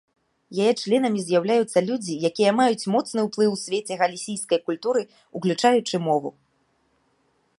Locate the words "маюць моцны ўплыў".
2.61-3.49